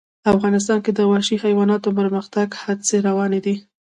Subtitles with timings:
[0.33, 3.55] افغانستان کې د وحشي حیوانات د پرمختګ هڅې روانې دي.